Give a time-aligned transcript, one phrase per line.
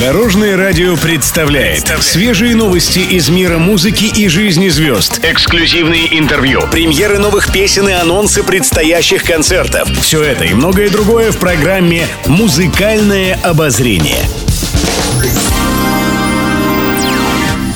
[0.00, 5.18] Дорожное радио представляет свежие новости из мира музыки и жизни звезд.
[5.24, 9.88] Эксклюзивные интервью, премьеры новых песен и анонсы предстоящих концертов.
[10.00, 14.22] Все это и многое другое в программе «Музыкальное обозрение».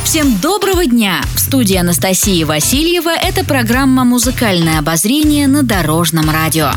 [0.05, 1.23] Всем доброго дня!
[1.35, 6.71] В студии Анастасии Васильева это программа «Музыкальное обозрение» на Дорожном радио.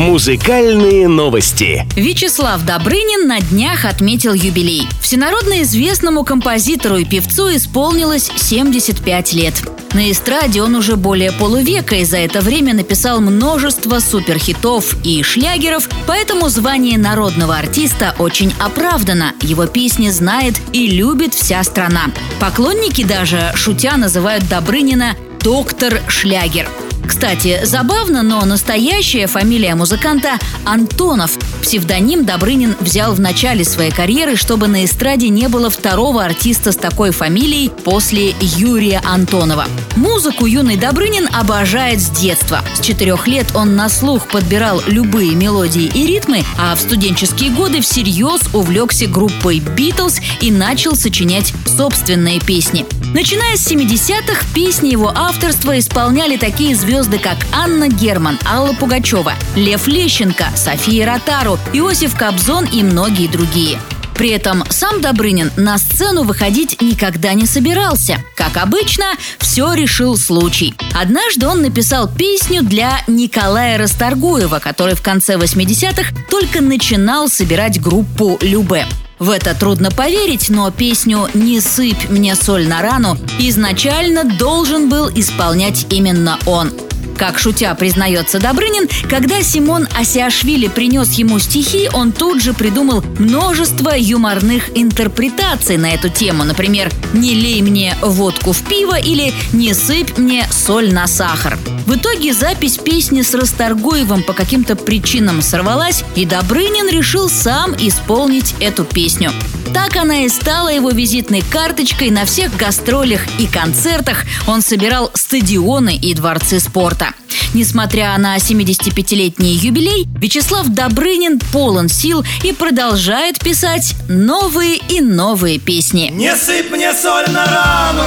[0.00, 1.86] Музыкальные новости.
[1.94, 4.88] Вячеслав Добрынин на днях отметил юбилей.
[5.02, 9.62] Всенародно известному композитору и певцу исполнилось 75 лет.
[9.92, 15.86] На эстраде он уже более полувека и за это время написал множество суперхитов и шлягеров,
[16.06, 19.34] поэтому звание народного артиста очень оправдано.
[19.42, 22.06] Его песни знает и любит вся страна.
[22.40, 26.70] Поклонники даже, шутя, называют Добрынина «доктор Шлягер».
[27.06, 31.32] Кстати, забавно, но настоящая фамилия музыканта Антонов.
[31.62, 36.76] Псевдоним Добрынин взял в начале своей карьеры, чтобы на эстраде не было второго артиста с
[36.76, 39.66] такой фамилией после Юрия Антонова.
[39.96, 42.60] Музыку юный Добрынин обожает с детства.
[42.74, 47.80] С четырех лет он на слух подбирал любые мелодии и ритмы, а в студенческие годы
[47.80, 52.86] всерьез увлекся группой «Битлз» и начал сочинять собственные песни.
[53.12, 59.86] Начиная с 70-х, песни его авторства исполняли такие звезды, как Анна Герман, Алла Пугачева, Лев
[59.86, 63.78] Лещенко, София Ротару, Иосиф Кобзон и многие другие.
[64.14, 68.22] При этом сам Добрынин на сцену выходить никогда не собирался.
[68.34, 69.04] Как обычно,
[69.38, 70.74] все решил случай.
[70.92, 78.36] Однажды он написал песню для Николая Расторгуева, который в конце 80-х только начинал собирать группу
[78.42, 78.84] «Любе».
[79.20, 85.10] В это трудно поверить, но песню «Не сыпь мне соль на рану» изначально должен был
[85.10, 86.72] исполнять именно он.
[87.20, 93.90] Как шутя признается Добрынин, когда Симон Асиашвили принес ему стихи, он тут же придумал множество
[93.94, 96.44] юморных интерпретаций на эту тему.
[96.44, 101.58] Например, «Не лей мне водку в пиво» или «Не сыпь мне соль на сахар».
[101.86, 108.54] В итоге запись песни с Расторгуевым по каким-то причинам сорвалась, и Добрынин решил сам исполнить
[108.60, 109.30] эту песню.
[109.74, 114.24] Так она и стала его визитной карточкой на всех гастролях и концертах.
[114.46, 117.09] Он собирал стадионы и дворцы спорта.
[117.52, 126.10] Несмотря на 75-летний юбилей, Вячеслав Добрынин полон сил и продолжает писать новые и новые песни.
[126.14, 128.04] Не сыпь мне соль на рану,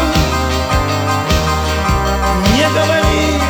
[2.56, 3.44] не говори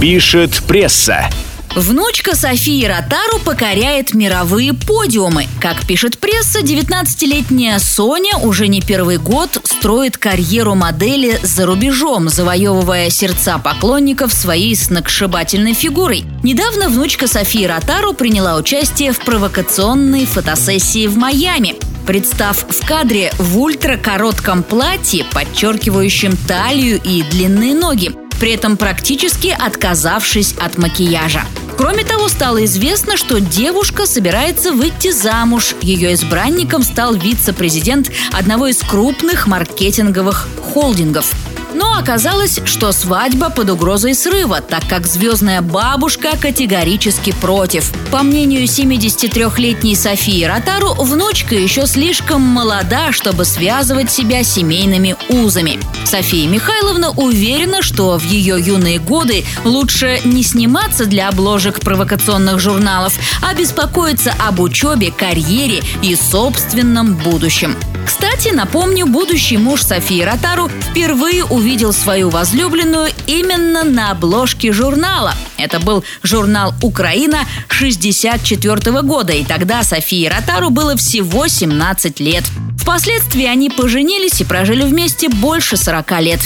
[0.00, 1.30] Пишет пресса.
[1.76, 5.46] Внучка Софии Ротару покоряет мировые подиумы.
[5.60, 13.10] Как пишет пресса, 19-летняя Соня уже не первый год строит карьеру модели за рубежом, завоевывая
[13.10, 16.24] сердца поклонников своей сногсшибательной фигурой.
[16.42, 21.74] Недавно внучка Софии Ротару приняла участие в провокационной фотосессии в Майами.
[22.06, 30.54] Представ в кадре в ультракоротком платье, подчеркивающем талию и длинные ноги, при этом практически отказавшись
[30.58, 31.42] от макияжа.
[31.76, 35.74] Кроме того, стало известно, что девушка собирается выйти замуж.
[35.82, 41.34] Ее избранником стал вице-президент одного из крупных маркетинговых холдингов.
[41.74, 47.92] Но оказалось, что свадьба под угрозой срыва, так как звездная бабушка категорически против.
[48.10, 55.78] По мнению 73-летней Софии Ротару, внучка еще слишком молода, чтобы связывать себя семейными узами.
[56.04, 63.14] София Михайловна уверена, что в ее юные годы лучше не сниматься для обложек провокационных журналов,
[63.42, 67.76] а беспокоиться об учебе, карьере и собственном будущем.
[68.06, 75.34] Кстати, напомню, будущий муж Софии Ротару впервые увидел свою возлюбленную именно на обложке журнала.
[75.58, 82.44] Это был журнал «Украина» 64 года, и тогда Софии Ротару было всего 17 лет.
[82.78, 86.40] Впоследствии они поженились и прожили вместе больше 40 лет.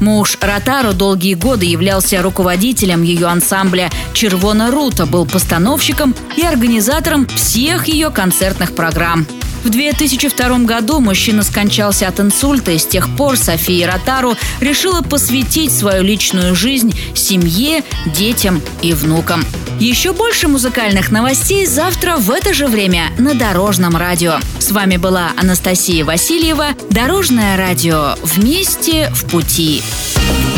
[0.00, 7.88] Муж Ротару долгие годы являлся руководителем ее ансамбля «Червона Рута», был постановщиком и организатором всех
[7.88, 9.26] ее концертных программ.
[9.66, 15.72] В 2002 году мужчина скончался от инсульта, и с тех пор София Ротару решила посвятить
[15.72, 19.44] свою личную жизнь семье, детям и внукам.
[19.80, 24.36] Еще больше музыкальных новостей завтра в это же время на Дорожном радио.
[24.60, 26.68] С вами была Анастасия Васильева.
[26.90, 28.14] Дорожное радио.
[28.22, 29.82] Вместе в пути.